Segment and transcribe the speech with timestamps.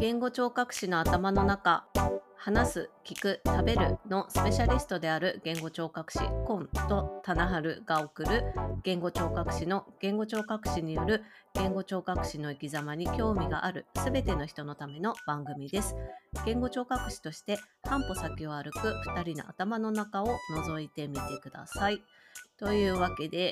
[0.00, 1.86] 言語聴覚士の頭の中
[2.36, 8.44] 話す聞く食べるのスペシャリストである言語聴覚士コンと棚春が送る
[8.84, 11.24] 言語聴覚士の言語聴覚士による
[11.54, 15.96] 言語聴覚士の生き様に興味があるすべての人のための番組です。
[16.44, 22.00] 言語聴覚士として半歩先を歩く2人の頭の中を覗いてみてください。
[22.58, 23.50] というわけで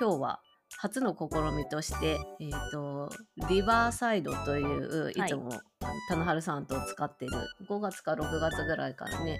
[0.00, 0.40] 今日は
[0.78, 3.10] 初の試みとして、えー、と
[3.48, 5.50] リバーサイドといういつも、
[6.08, 7.32] 棚春さんと使ってる
[7.68, 9.38] 5月か6月ぐらいからね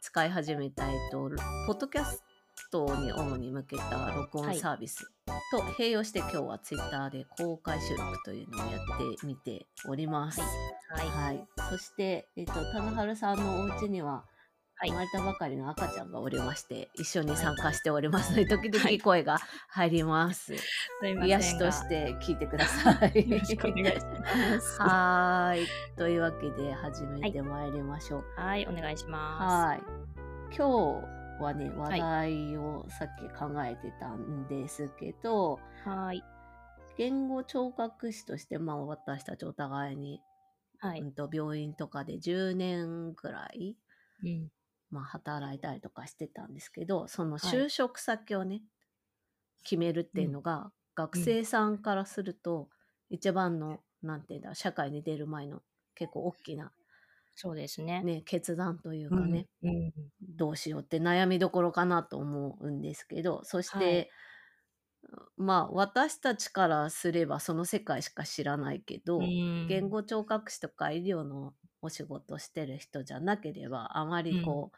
[0.00, 1.30] 使い始めた、えー、と
[1.66, 2.22] ポッドキャス
[2.70, 5.10] トに主に向けた録音サービス
[5.50, 10.40] と併用して今日はツイッターで公開収録というのをやってみております。
[10.40, 10.46] は
[11.02, 11.06] い。
[11.08, 14.37] はい、そして、えっと、棚春さんのお家にははい
[14.86, 19.38] 生まれたばかりの赤ちゃんがおりまして一緒に参加しておりますので時々はい声が
[19.68, 20.56] 入ります。
[20.56, 20.56] す
[21.06, 23.28] い癒しとして聞いてください。
[23.28, 24.80] よろしくお願いします。
[24.80, 25.66] はーい。
[25.96, 28.24] というわけで始めてまいりましょう。
[28.36, 29.80] はい、お願いしまはい。
[30.56, 31.02] 今
[31.36, 35.88] 日はね、話題をさっき考えてたんですけど、す。
[35.88, 36.22] はい。
[36.96, 40.20] 言語聴覚士として、まあ私たちお互いに、
[40.78, 41.00] はい。
[41.00, 43.76] うんと病院とかで10年ぐらい、
[44.24, 44.50] うん。
[44.90, 48.62] まあ、働いたりとかしてたんですけどそのはい就職先をね、
[49.62, 52.68] 決めるっていうのが、学生さんからすると、
[53.10, 55.62] 一番のなんていうんだ社会に出る前の
[55.94, 56.72] 結構大きな、
[57.34, 58.02] そうですね。
[58.02, 59.32] ね、決断というかうん。
[59.32, 59.92] ね、うん。
[60.36, 64.10] どうしようって悩みどころかなと思うんですけどそして、はい
[65.36, 74.76] まあ私たちからすればその世界しか知らないけど、うん言語聴覚士とか医療のお仕事してる人じゃなければあまりこう、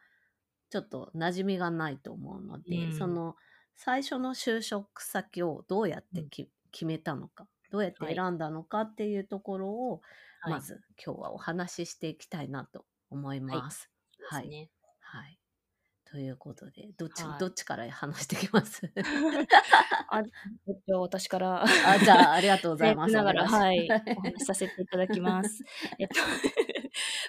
[0.70, 2.92] ちょっと馴染みがないと思うので、うん。
[2.96, 3.36] その
[3.76, 10.00] 最初の就職先をどうやってき、決めたのかどうやって選んだのかっていうところを、
[10.42, 10.52] はい。
[10.54, 13.90] まず今日はお話ししていきたいなと思います。
[14.28, 14.70] はい、ですね。
[15.00, 15.38] はい。
[16.04, 17.38] ということでどっち、はい。
[17.38, 18.92] どっちから話していきます？
[20.08, 20.20] あ、
[20.66, 21.62] えっと、私から。
[21.62, 23.12] あじゃあありがとうございます。
[23.14, 23.88] ながら、はい。
[24.16, 25.64] お話しさせていただきます。
[25.98, 26.14] えっと、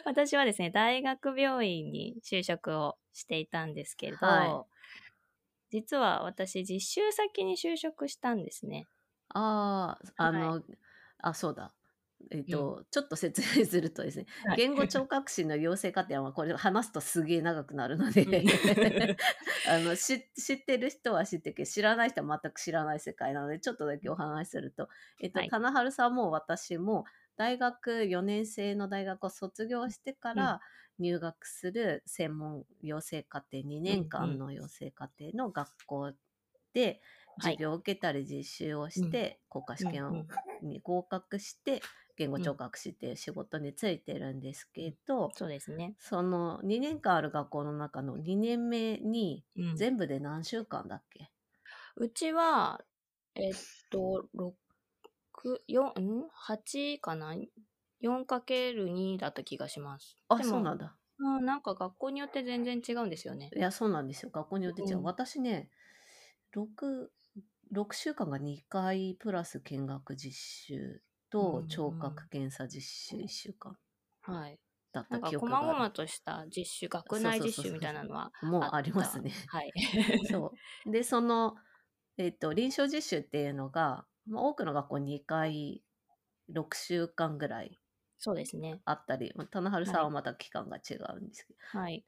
[0.06, 4.66] 私はですね、大学病院に就職をしていたんですけど、は
[5.72, 8.88] 実は私、実習先に就職したんですね。
[9.30, 10.62] ああ、あの、
[11.20, 11.74] あ、そうだ。
[12.30, 14.58] えっ、と、ちょっと説明するとですね、 はい。
[14.58, 18.46] 言語聴覚士の養成課程はこれ話すとすげえ長くなるのでうん。
[19.68, 24.90] あの知知ってる人は知ってるけど知らない人は全く知らない世界なのでちょっとだけお話しすると、
[25.20, 25.50] えっとはい。
[25.50, 27.06] 棚春さんも私も
[27.42, 30.62] 大学4年生の大学を卒業してから
[31.00, 36.14] 入学する専門養成課程2年間の養成課程の学校
[36.74, 37.02] で
[37.38, 37.54] はい。
[37.54, 40.26] 授業を受けたり実習をして、国家試験
[40.62, 41.82] に合格して
[42.16, 45.96] 言語聴覚士っていう仕事についてるんですけど、そうですね。
[46.00, 49.78] その2年間ある学校の中の2年目にうん。
[49.78, 51.32] 全部で何週間だっけ、
[51.96, 52.84] うちは、
[53.36, 53.56] えっ
[53.90, 54.58] と、6、
[55.68, 57.36] 4、ん ?8 かな
[58.00, 60.18] ?4×2 だった気がします。
[60.30, 63.50] あそうなんだうんなんか学校によって全然違うんですよね。
[63.56, 65.70] いやそうなんですよ学校によって違う、うん私ね
[66.52, 67.12] 6,
[67.72, 70.38] 6週間が2回プラス見学実
[70.68, 73.78] 習とうん聴覚検査実習1週間
[74.22, 74.60] はい。
[74.92, 79.74] だった記こ憶があるまごまとした実習、学内実習みたいなのはもうありますねはい。
[80.32, 80.92] そう。
[80.92, 81.56] で、その、
[82.18, 85.84] えっ、と、臨床実習っていうのが、まあ、多くの学校2回、
[86.50, 87.80] 6週間ぐらい
[88.18, 88.82] そうですね。
[88.86, 92.06] あったり、まあ、棚春さんはまた期間が違うんですけはい。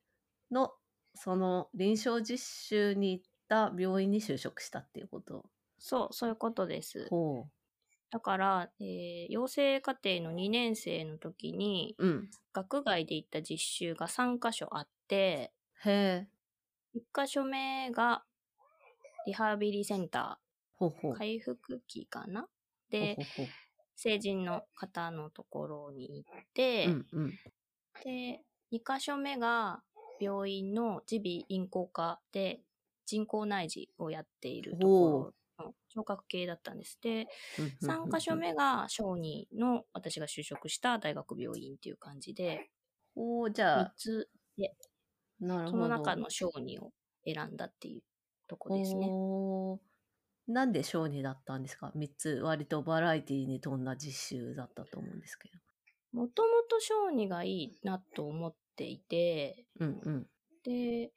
[0.51, 0.73] ど、の、
[1.15, 5.45] その臨床実習に行った病院に就職したっていうこと。
[5.77, 7.09] そう、そういうことです。
[7.09, 7.47] ほ
[8.11, 12.05] だから、えー養成課程の2年生の時に、う。
[12.07, 12.29] うん。
[12.53, 15.53] 学外で行った実習が3箇所あって、
[15.85, 16.27] へえ。
[16.93, 18.25] 1箇所目が
[19.25, 20.42] リハビリセンター、
[20.89, 21.13] ほうほう。
[21.15, 22.47] 回復期かな？
[22.89, 23.17] で
[23.95, 27.33] 成人の方のところに行って、うんうん。
[28.03, 28.41] で、
[28.71, 29.81] 2箇所目が
[30.19, 32.61] 病院の耳鼻咽喉科で
[33.05, 36.97] 人工内耳をやっているところの聴覚系だったんです。
[37.01, 37.27] で、
[37.81, 38.35] 3箇所。
[38.35, 42.69] 目が小児の私が就職した大学病院っていう感じで、
[43.15, 44.29] おーじ3ゃあ、つ、
[45.39, 45.71] なるほど。
[45.71, 46.91] その中の小児を
[47.25, 48.01] 選んだっていう
[48.47, 49.07] とこですね。
[50.47, 55.59] なんで小児だったんですか ?3 つ割とバラエティに富んだ実習だったと思うんですけど。
[56.13, 60.29] もともと小児がいいなと思っていて、うんうん。
[60.63, 61.11] で、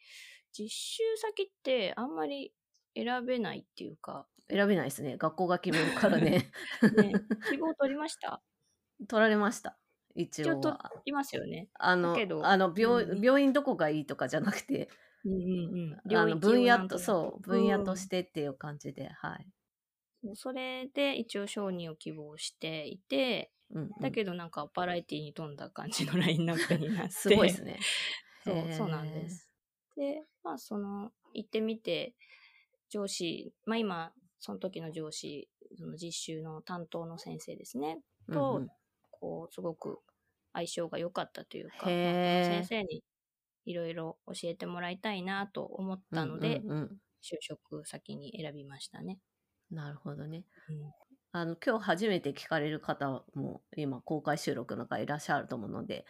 [0.53, 2.55] 実習先ってあんまり
[2.95, 5.17] 選べないっていうか、選べないですね。
[5.19, 6.51] 学校が決めるからね。
[6.91, 8.43] ね、希望取りました？
[9.09, 9.79] 取られました。
[10.15, 10.93] 一ちょっと応は。
[11.05, 11.69] いますよね。
[11.75, 14.89] あのだけ、どあの病うん病院どこがいいとかじゃなくて、
[15.27, 16.41] うんうんうん。
[16.41, 19.47] 分野と、そう、分野とうんしてっていう感じで、はい。
[20.35, 27.11] それで一応承認を希望していて、うんうんだけどなんかバラエティに富んだ感じの ラインナップになって。
[27.11, 27.81] すごいですね。
[28.45, 29.29] そうそうなんで。
[29.29, 29.51] す。
[29.97, 32.15] で、まあその、行ってみて、
[32.89, 38.01] 上司、まあ今、その時の上司、その実習の担当の先生ですね、
[38.33, 38.69] と、うんうん
[39.11, 40.01] こう、すごく
[40.53, 43.03] 相性が良かったというか、先生に
[43.67, 49.19] いろいろ教えてもらいたいなと思ったので、うんうんうん就職先に選びましたね。
[49.71, 50.45] なるほどね。
[50.69, 50.93] うん
[51.33, 56.07] あの今日初めて聞かれる方も今公開収録の中いらっしゃると思うので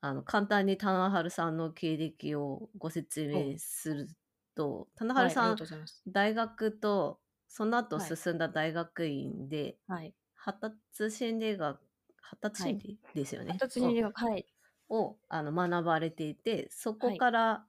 [0.00, 4.08] あの簡単に棚春さんの経歴をご説明する
[4.54, 5.80] と棚はい、あり春さん、がとうござい。
[6.06, 10.14] 大学とその後はい進んだ大学院で、はい。
[10.34, 11.80] 発達心理学
[12.20, 12.98] 発達心理？
[13.14, 14.53] ですよね、発達心理学、はい。
[14.94, 17.66] ををあの学ばれていてそこはいから、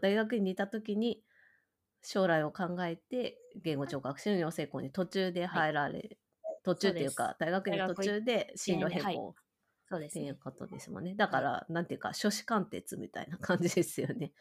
[0.00, 1.22] 大学院にいた時に
[2.02, 6.18] 将来を考えて言語聴覚士の養成校に途中で入られ、
[6.64, 9.34] 途中っていうか大学院の途中で進路変はい更
[9.90, 10.22] そうですね。
[10.22, 11.14] っていうことですもんね。
[11.14, 14.32] だから、なんていうか、初子貫徹みたいな感じですよね。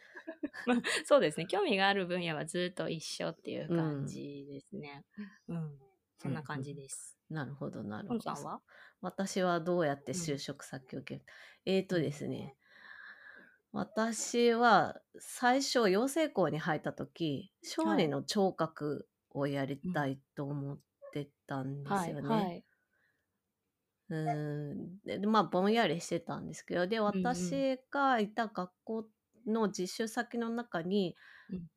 [1.06, 1.46] そうですね。
[1.46, 5.06] 興味がある分野はずっと一緒っていう感じですね。
[5.48, 5.80] うん。
[6.18, 7.18] そんな感じです。
[7.30, 8.44] なるほど、なるほど。
[8.44, 8.62] は
[9.02, 11.34] 私はどうやって就職先を決めた、
[11.66, 12.58] えーとですね、
[13.72, 20.80] 私は最初、養成校に入った時、小児の聴覚をやりたいと思っ
[21.12, 22.18] てたんですはい。
[22.20, 22.50] よね。
[22.50, 22.66] はい。
[24.10, 27.20] うーんででまあぼんやりしてたんですけどでんう
[27.56, 29.10] ん私がいた学校
[29.46, 31.16] の実習先の中に
[31.50, 31.68] うん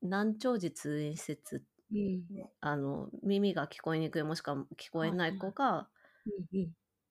[0.00, 2.22] 難聴児通園施設うん。
[2.60, 5.88] あの耳が聞こえにくいもしくは聞こえない子が。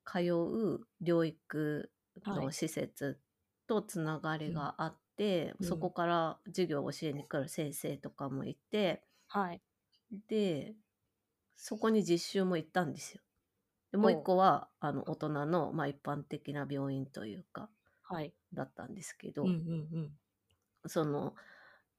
[0.05, 1.91] 通う療育
[2.23, 3.19] はいの施設
[3.67, 9.61] とつながりがあって、うんそこから授業を教えに来る先生とかもいてはい。
[10.27, 10.75] で
[11.55, 13.21] そこに実習も行ったんですよ。
[13.91, 17.69] でもう一個はあの大人の、まあ、一般的な病院というか
[18.03, 18.33] はい。
[18.53, 19.57] だったんですけど、うんうんう
[20.87, 20.89] ん。
[20.89, 21.33] その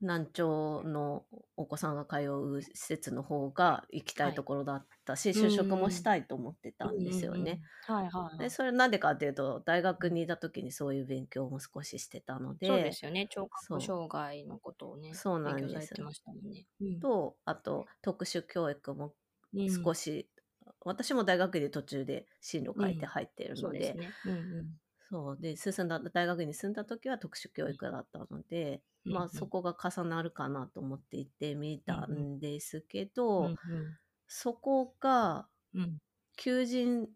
[0.00, 1.26] 難聴の
[1.56, 7.60] お子さんが通う施設の方が行きたはいいところだったし、うん就職もしたいと思ってたんですよね。
[7.88, 8.02] うんうんうん。
[8.02, 8.46] はいはいはい。
[8.46, 13.26] でそれなんでかっていうと大学にいた時にそういう勉強も少ししてたのでそうですよね。
[13.28, 16.66] 聴覚障害のことをね、そうなんですね。
[16.80, 19.14] うんとあと特殊教育も
[19.52, 20.30] うん少し、
[20.80, 23.98] 私も大学で途中で進路書いて入ってるので,、
[25.10, 33.54] そうで進んだ大学に進んだ時は特殊教育だったので、まあ、そこが重なるかなと思って行ってみたんですけど、
[34.26, 35.98] そこがうん。
[36.36, 37.08] 求人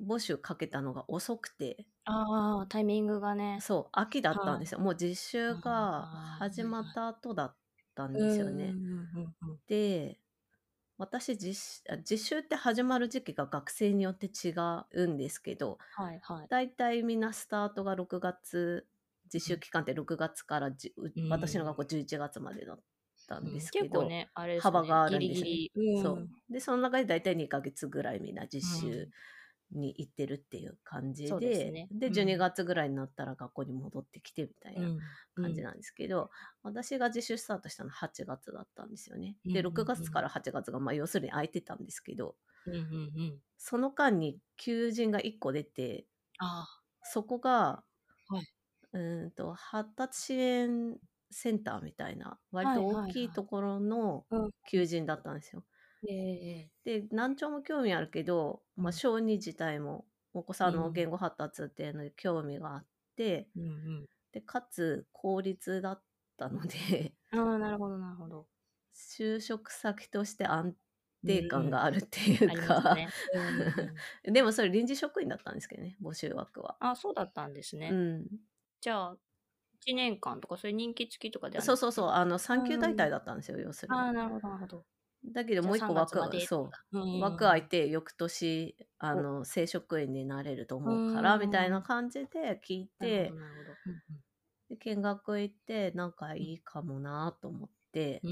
[0.00, 3.58] 募集かけたのが遅くてああ、タイミングがね。
[3.60, 6.06] そう秋だったんですよ、もう実習が
[6.38, 7.56] 始まった後だっ
[7.94, 8.78] たんですよね。
[9.66, 10.20] で
[10.98, 14.52] 私実習って始まる時期が学生によって違
[14.92, 16.50] うんですけどはいはい。
[16.50, 18.88] だいたいみんなスタートが6月
[19.32, 21.28] 実習期間って6月からうん。
[21.28, 22.80] 私の学校11月までだっ
[23.28, 25.44] たんですけど、結構ね、ね幅があるんですよね。
[25.44, 25.94] ギリギリ。
[25.96, 26.00] う。
[26.00, 26.02] ん。
[26.02, 29.08] そうでその中で大体2ヶ月ぐらいみんな実習
[29.72, 31.88] に行ってるっていう感じで,、そうですね。
[31.92, 32.12] でうん。
[32.12, 34.98] 12月ぐらいになったら学校に戻ってきてみたいな
[35.34, 36.30] 感じなんですけど、
[36.62, 39.36] 私が自習スタートしたのは8月だったんですよね。
[39.44, 39.72] でうんうんうん。
[39.74, 43.42] 6月から8月がまあ要するに空いてたんですけどうんうんうん。
[43.56, 46.06] その間に求人が1個出て
[46.38, 46.66] あ。
[47.02, 47.84] そこが、
[48.28, 48.46] はい
[48.92, 50.98] うーんと発達支援
[51.30, 55.64] センターみたいな割と大きいところのうん求人だったんですよ。
[56.84, 66.04] で難聴も興味あるけど、まあ、小児自体もお子さんの言語発達っていうのに興味があって、えうんでかつ公立だっ
[66.36, 67.40] たのでうん。
[67.50, 68.48] ああ、なるほどなるほど。
[68.94, 70.76] 就職先として安
[71.24, 73.12] 定感があるっていうか、ね。
[74.24, 76.76] でもそれ臨時職員だったんですけどね募集枠は。
[76.80, 77.88] あ、そうだったんですね。
[77.88, 78.26] うん、
[78.80, 82.08] じゃあ、1年間とか、そういう人気付きとかでそうそうそう。
[82.10, 83.98] あの産休代替だったんですよ要するに。
[83.98, 84.86] ああ、なるほど、なるほど。
[85.24, 86.78] だけどもう一個枠じゃあ3月までそう。
[86.92, 93.36] うん枠空いて翌年あの正職員になれると思うからうんみたいな感じで聞いて
[94.78, 98.24] 見学行ってなんかいいかもなと思って。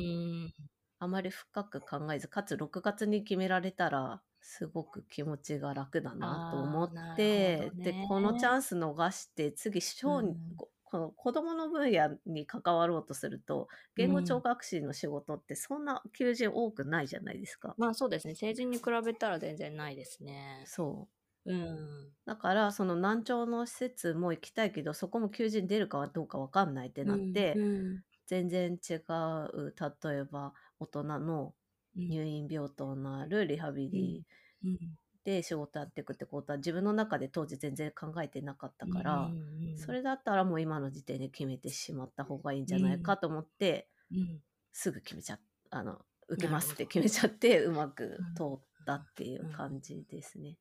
[1.01, 17.75] あまり深く考えずかつ6月に決められたらすごく気持ちが楽だなと思ってなるほ、どでねこのチャンス逃して次小児、うんここの子どもの分野に関わろうとすると言語聴覚士の仕事ってそんな求人多くないじゃないですか。
[17.77, 18.35] まあそうですね。
[18.35, 20.63] 成人に比べたら全然ないですね。
[20.65, 21.09] そ
[21.45, 22.13] ううん。
[22.25, 31.53] だからその難聴の施設も行きたいけどそこも求人出るかはどうかわかんないってなって、うん全然違う例えば大人のうん
[31.99, 34.25] 入院病棟のあるリハビリ
[34.65, 34.79] うん。
[35.25, 44.41] で仕事やっていくってことは自分の中で当時全然考えてなかったから、うんそれだったらもう今の時点で決めてしまった方がいいんじゃないかと思って、うん。
[44.73, 45.41] すぐ決めちゃっ
[45.71, 50.57] あの受けますって決めちゃってうまくうん通ったっていう感じですね。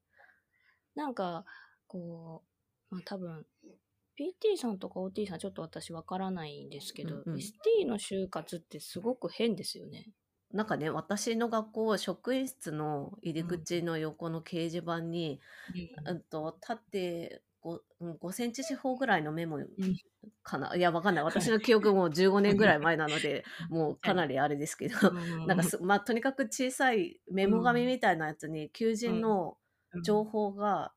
[0.96, 1.46] なんか
[1.88, 2.44] こ
[2.92, 3.46] う、まあ、多分
[4.20, 7.38] PT さんとか OT さんちょっと私わからないんですけど、うんうん。
[7.38, 10.08] ST の就活ってすごく変ですよね。
[10.54, 15.42] なんかね私の学校職員室の入り口の横の掲示板に、
[16.06, 19.60] うん、と縦 5, うん5センチ四方ぐらいのメモ
[20.44, 21.24] かな、いやわかんない。
[21.24, 24.96] 私の記憶 も15年ぐらい前なのでもうかなりあれですけど、
[25.48, 29.58] なんかすまあとにかく小さいメモ紙みたいなやつに求人の
[30.04, 30.94] 情報が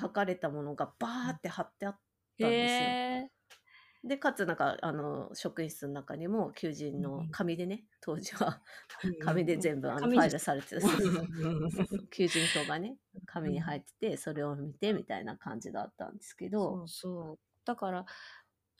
[0.00, 1.98] 書かれたものがバーって貼ってあっ
[2.38, 2.80] たんですよ。
[2.80, 3.30] へ
[4.04, 11.00] でかつなんかあの職員室の中にも求人の紙でね当時はー 紙で全部あのファイルされててそうそう
[11.86, 17.38] そう 求人票がね紙に入っててそれを見てみたいな感じだったんですけそどうそう。
[17.64, 18.06] だから、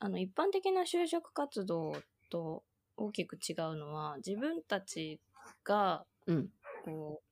[0.00, 1.92] あの、一般的な就職活動
[2.30, 2.64] と
[2.96, 5.20] 大きく違うのは、自分たち
[5.64, 6.50] が、うん。
[6.84, 7.31] こう、し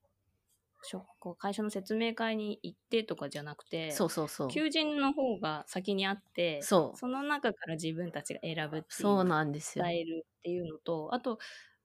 [1.19, 4.47] こう会社の説明会に行ってとかじゃなくて、そうそうそう。
[4.49, 7.07] 求人の方が先にあって、そう。
[7.07, 9.85] の中から自分たちが選ぶっていそうう、なんですよ。
[9.85, 11.37] っていうのと、あと、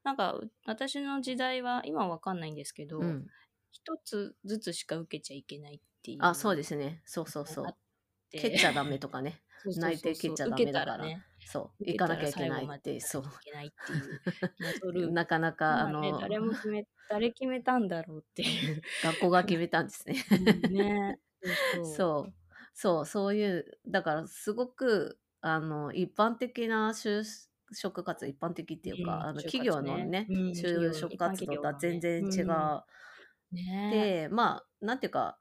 [0.03, 3.27] なんか、う私の時代は、今はわかんないんですけど、うん、
[3.71, 6.19] 一つずつしか受けちゃいけないっていう。
[6.23, 7.03] あそうですね。
[7.05, 7.67] そうそうそう。
[8.31, 9.43] 蹴っちゃダメとかね。
[9.77, 18.83] 内定蹴っちゃダメだからね、そう行かなきゃいけないってそうなかなかあの誰も決め、誰決めたんだろうっていう。
[19.05, 20.17] 学校が決めたんですね。
[20.65, 21.21] うんね。
[21.97, 22.33] そう
[22.75, 23.07] そう。
[23.07, 27.23] そういうだからすごくあの一般的な就
[27.73, 32.47] 職活動一般的っていうか、うんあの企業のね、うん就職活動とは全然違う。
[33.53, 35.39] ねでまあなんていうか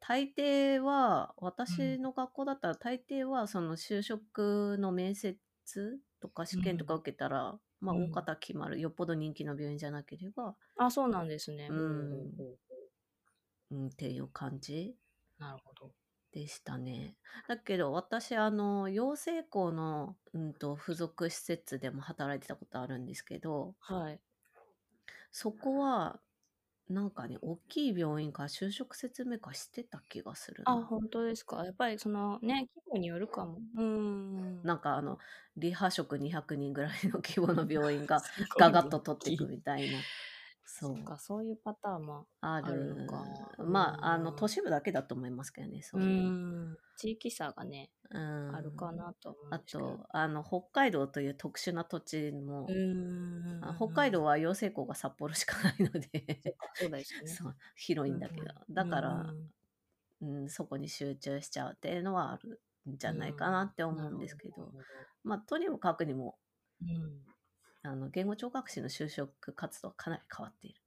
[0.00, 5.36] 大抵は私の学校だったら大抵はその就職の面接
[6.20, 8.04] とか試験とか受けたら、まあうん。
[8.10, 8.80] 大方決まる。
[8.80, 11.68] よっぽど人気の病院じゃなければ、あ、そうなんですね。
[11.70, 11.88] ううほう
[12.36, 12.58] ほう
[13.72, 14.96] うん、っていう感じ。
[15.38, 15.92] なるほど。
[16.32, 17.16] でしたね。
[17.48, 23.74] だけど私あの養成校の、うん、と付属施設でも働いてたことあるんですけど。
[23.80, 24.20] はい。
[25.32, 26.20] そこは
[26.90, 31.64] なんかね大きい病院から就職説明会してた気がするなあ、本当ですか。
[31.64, 33.58] やっぱりそのね、規模によるかも。
[33.76, 34.62] うん。
[34.62, 35.18] なんかあの
[35.56, 39.98] リハ職200人ぐらいの規模の病院が すごいガガッと取っていくみたいな
[40.72, 42.26] そそううか、そういうパターンも。
[42.40, 43.24] あるのか。
[43.58, 46.30] まああのうん都市部だけだと思いますけどねそうういう、
[46.72, 46.76] ん。
[46.96, 48.54] 地域差がね、うん。
[48.54, 49.58] あるかなと思うんあ。
[49.58, 52.68] とあの北海道という特殊な土地も、
[53.76, 57.26] 北海道は養成校が札幌しかないのでそうですよね。
[57.34, 59.50] そう広いんだけど、うんだからう、ん。
[60.22, 64.72] うん、そこに集中しちゃうっていうのはあるんじゃないかなって思うんですけど、
[65.24, 66.38] まあとにもかくにも
[66.82, 67.29] うん
[67.82, 70.80] あの言語聴覚士の就職活動はかなり変わっている。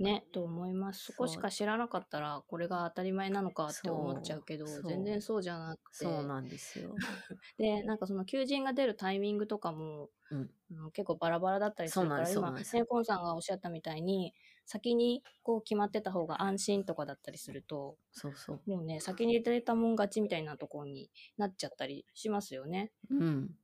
[0.00, 1.04] ね、と思います。
[1.04, 6.04] そこしか知らなかったら、これが当たり前なのかって思っちゃうけど、全然そうじゃなくて。
[6.04, 6.96] そうなんですよ。
[7.58, 10.50] で、なんかその求人が出るタイミングとかも、うん
[10.92, 14.34] 結構バラバラだったりするから、今、ですそうなんですね、コンさんがおっしゃったみたいに、
[14.66, 18.60] 先にこう決まってた方が安心とかだったりすると、そうそう。
[18.66, 22.90] もうね、先に出たもん勝ちみたいなところになっちゃったりしますよね。
[23.08, 23.56] うん。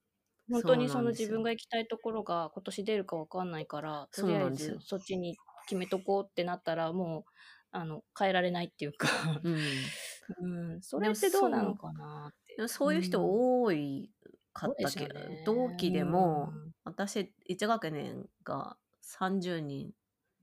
[0.51, 7.33] 本当にその自分が行きたいところが今年出るかわかんないから、とりあえずそっちに決めとこうってなったら、もう、
[7.73, 9.09] あの、変えられないっていうか、
[9.43, 9.95] うん。
[10.39, 12.69] うん、それってどうなのかなって。
[12.69, 13.21] そういう人
[13.61, 14.13] 多い
[14.53, 15.37] かったけど、そうですよね。
[15.45, 16.73] 同期でも、うん。
[16.85, 19.93] 私1学年が30人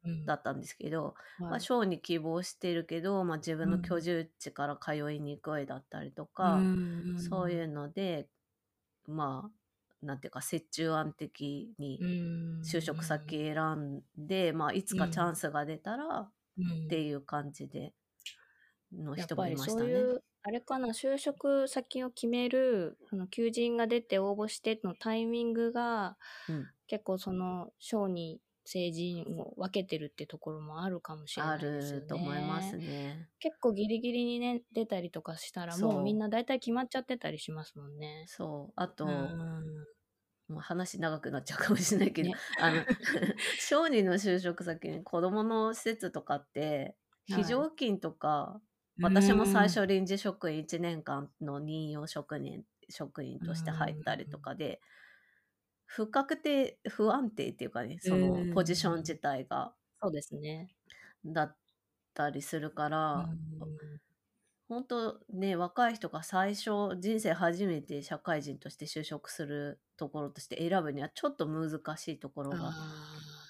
[0.03, 1.15] うんだったんですけど、
[1.49, 3.97] まあ、はい小に希望してるけど、まあ、自分のうん。
[3.97, 7.07] 居住地から通いにくいだったりとか、ん。
[7.15, 8.29] そういうので
[9.07, 9.56] まあ
[10.01, 11.99] なんていうか折衷案的に
[12.63, 16.29] 就職先選んで、まあ、いつかチャンスが出たらっ
[16.89, 17.93] ていう感じで
[18.93, 19.79] の人もいましたね。
[19.79, 26.17] そういう、あれかな、就職先を決める、あの求人が出て応募してのタイミングが、
[26.49, 26.67] うん。
[26.87, 32.01] 結構その、小に成人を分けてるってところもあるかもしれなあいですよね。
[32.01, 33.29] ると思いますね。
[33.39, 38.25] 結構ギリギリにね、出たりとかしたら、もうみんな大体決まっちゃってたりしますもんね。
[38.27, 39.85] そうあと、うん
[40.49, 42.81] もう話長くなっちゃうかもしれないけど、ねあの
[43.59, 46.95] 小児の就職先に子どもの施設とかって
[47.29, 48.61] はい非常勤とか
[49.01, 54.79] 私も最初臨時職員1年間の任用職人職員として入ったりとかで、
[55.87, 60.69] 不確定不安定っていうかねそのポジション自体がそうですね。
[61.25, 61.57] だっ
[62.13, 63.99] たりするから、うん
[64.69, 72.75] 本当ね若い人が最初人生初めて社会人として就職するところとして選ぶにはちょっと難しいところが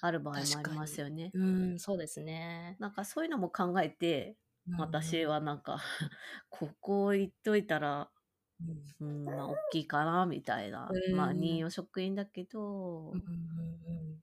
[0.00, 1.34] ある場合もありますよね。
[1.34, 2.76] ーうん、そうですね。
[2.78, 4.36] なんかそういうのも考えて
[4.76, 5.78] 私は、はなんか
[6.50, 8.10] ここ行っといたら
[9.00, 9.06] うん。
[9.06, 10.90] うんまあ大きいかなみたいな。
[10.90, 13.10] うんまあ任用職員だけど。
[13.10, 13.22] うんうん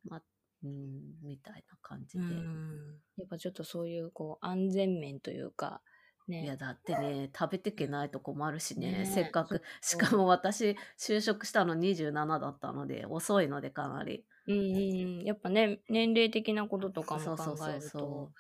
[0.08, 0.22] まあ
[0.64, 2.36] うんみたいな感じうんで。
[2.36, 3.00] うん。
[3.18, 5.82] やっぱちょっとそういうこう安全面というか、
[6.28, 8.92] ね、いやだってね食べてけないと困るしね。
[8.92, 14.26] ねえせっかくしかも私就職したの27だったので遅いのでかなり。
[14.48, 18.32] うんやっぱね年齢的なこととかもそうそうそう考えるとそ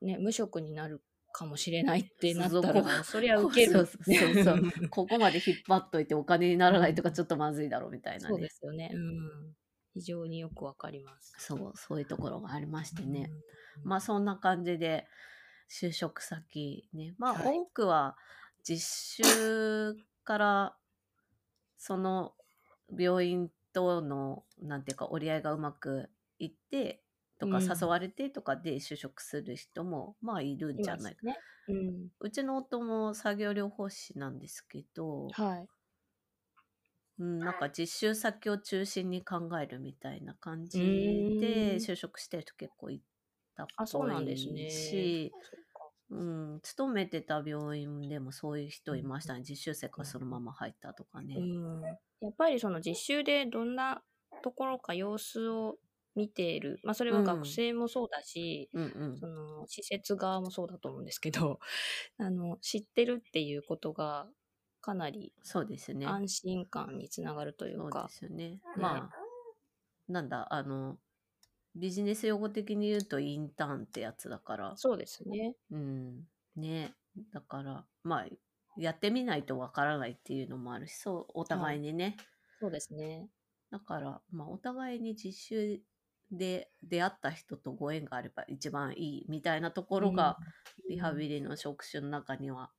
[0.00, 1.02] ね、無職になる
[1.36, 3.72] かもしれないってなったらそりゃ受ける。
[3.72, 9.54] そうそうそうここまで引っ張っといてお金にならないとかちょっとまずいだろうみたいなそうでねすよね、うん、
[9.92, 11.34] 非常によくわかります。
[11.38, 13.30] そうそういうところがありましてね、
[13.84, 13.88] うん。
[13.88, 15.06] まあそんな感じで
[15.70, 17.14] 就職先ね。
[17.18, 17.58] まあはい。
[17.58, 18.16] 多くは
[18.62, 20.76] 実習から
[21.76, 22.32] その
[22.98, 27.02] 病院とのなんていうか折り合いがうまくいって
[27.38, 27.62] とかうん。
[27.64, 31.38] 誘われてとかで就職する人もまあいるんじゃないか、いますね、
[31.68, 35.66] うん、うちの夫も作業療法士なんですけど、はい。
[37.18, 43.00] うん、なんか実習先を中心に考えるみたいな感じで就職してる人結構い
[43.56, 44.70] たっあそうぽいなんですね。
[44.70, 45.90] し、そうか。
[46.10, 49.42] うん、勤めてた病院でもそういう人いましたね。
[49.48, 51.36] 実習生からそのまま入ったとかね。
[51.36, 51.82] うん、
[52.20, 54.02] やっぱりその実習でどんな
[54.42, 55.78] ところか様子を
[56.16, 61.60] 見ている、まあ、それは学生もそうだし、うんうんその施設側もそうだと思うんですけど
[62.18, 64.28] あの知ってるっていうことが
[64.80, 66.06] かなりそうですね。
[66.06, 68.14] 安心感につながるといそううかで。
[68.14, 68.60] すよね。
[68.76, 69.10] まあ、
[70.08, 70.96] なんだ、あの、
[71.74, 75.56] ビジネス用語的に言うとインターンってやつだから、そうですね。
[75.72, 76.28] うん。
[76.54, 76.94] ね。
[77.32, 78.26] だから、まあ、
[78.76, 82.16] やってみないとわからないっていうのもあるし、そう、お互いにね。
[82.60, 83.28] そうですね。
[83.70, 85.80] だから、まあ、お互いに実習
[86.30, 90.38] で出会った人とご縁があれば一番いいみたいなところが、
[90.88, 92.72] リハビリの職種の中には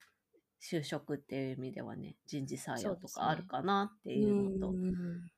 [0.62, 5.32] 就職っていう意味ではね人事採用とかあるかなっていうのと、うん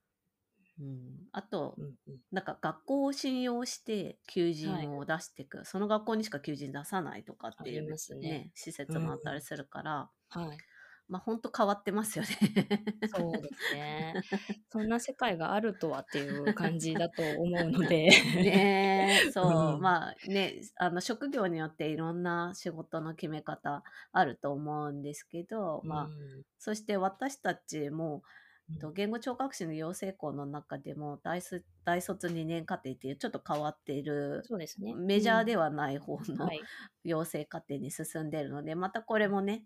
[0.80, 1.28] うん。
[1.32, 1.95] あとうん。
[2.08, 10.63] うんなんか学校を信用して求人を出していく、その学校にしか求人出さないとかっていう、ありますね施設もあったりするから、はい。
[11.10, 12.30] まあ本当変わってますよね。
[13.13, 14.13] そうですね。
[14.72, 18.10] そんな世界があるとはっていう感じだと思うので。
[18.38, 28.22] ねえ そう、うんまあねあの職業によっていろんな仕事の決め方あると思うんですけど、まあうんそして私たちも
[28.69, 34.93] うんと言語聴覚士の養成校の中でも大卒大卒2年課程っていうちょっと変わっているそうですね。
[34.93, 36.62] メジャーでは、はない方のはい。
[37.04, 39.63] 養成課程に進んでいるのでまたこれもね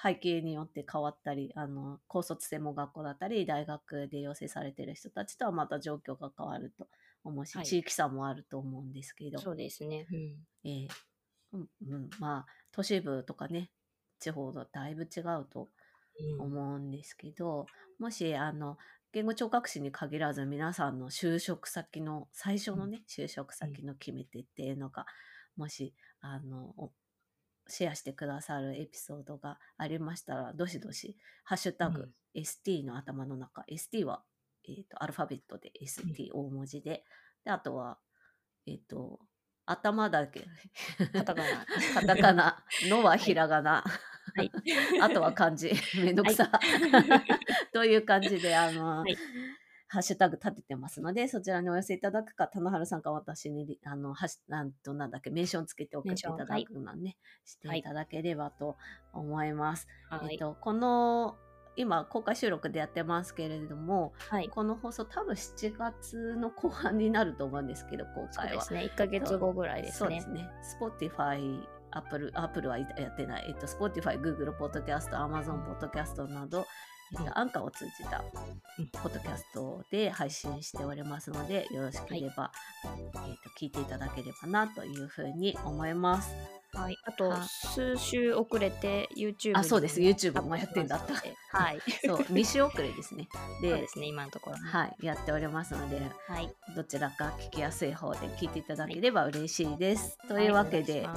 [0.00, 6.86] 背景によって変わったりあの高卒専門学校だったり大学で養成されている人たちとはまた状況が変わると
[7.24, 7.66] 思うし、はい。
[7.66, 10.06] 地域差もあると思うんですけど、そうですね。
[10.10, 10.70] うん。
[10.70, 10.88] ええ。
[11.52, 13.70] うんうん、まあ都市部とかね
[14.20, 15.68] 地方とだいぶ違うと
[16.20, 16.46] うん。
[16.46, 17.66] 思うんですけど、
[17.98, 18.76] もしあの
[19.12, 25.06] 言語聴覚士に限らず皆さんの就職先の最初のね、就職先の決め手っていうのが、
[25.56, 26.92] もしあのお
[27.68, 34.24] シェアしてくださるエピソードがありましたらどしどし「ハッシュタグ、ST の頭の中 ST は、
[34.64, 37.04] えー、とアルファベットで ST 大文字で,、
[37.44, 37.98] であとは
[38.66, 39.20] えっ、と
[39.66, 40.46] 頭だけ
[41.12, 41.66] カタカナ。
[41.94, 43.84] カタカナのはひらがな、
[44.34, 44.50] はい。
[45.02, 45.72] あとは漢字。
[45.96, 46.50] めんどくさ。
[47.72, 49.16] という感じで、あの、はい
[49.88, 58.76] ハッシュタグ立ててますので、そちらにお寄せいただくか、棚原さんか私に、あの、はしなんと、なんだっけ、メンションつけて送っていただくのね、していただければと
[59.12, 59.88] 思います。
[60.10, 60.32] はい。
[60.32, 61.36] えっと、この、
[61.76, 64.48] 今、公開収録でやってますけれども、はい。
[64.48, 68.62] この放送多分7月の後半になると思うんですけど、公開は。
[68.62, 68.92] そうですね。
[68.94, 70.28] 1ヶ月後ぐらいですねそうです。
[70.28, 70.50] ね。
[70.80, 73.46] Spotify、Apple、Apple はやってない。
[73.48, 76.66] えっと、Spotify、Google Podcast、Amazon Podcast など、えっうんと、
[77.34, 78.22] アンカーを通じた
[78.78, 82.52] うんポッドキャストで配信しておりますので、よろしければ、
[82.84, 86.30] えっと、聞いていただければなというふうに思います。
[86.74, 86.96] はい。
[87.04, 91.14] あとは、数週遅れて YouTube あそうですに YouTube もやってんだった
[91.58, 91.80] はい。
[92.04, 93.28] そう、2週遅れですね。
[93.60, 94.56] そうでで、すね、今のところ。
[94.58, 96.54] はい、やっておりますので、はい。
[96.76, 100.18] どちらか聞きやすい方で聞いていただければ嬉しいです。
[100.28, 101.08] というわけで、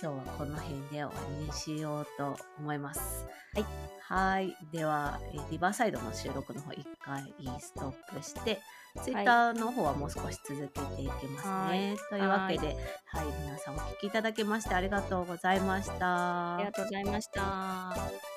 [0.00, 3.26] 今日はこの辺で終わりにしようと思います。
[3.54, 3.64] はい。
[4.00, 4.56] はい。
[4.72, 8.60] では、えーリバーサイドの収録の方、一回ストップして、
[9.02, 11.96] ツイッターの方はもう少し続けていきますね。
[12.08, 12.76] というわけで、
[13.06, 16.56] はい、皆さんお聞きいただきましてありがとうございました。
[16.56, 18.29] ありがとうございました。